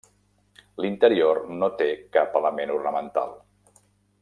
L'interior 0.85 1.41
no 1.59 1.69
té 1.83 1.87
cap 2.17 2.41
element 2.41 2.75
ornamental. 2.79 3.39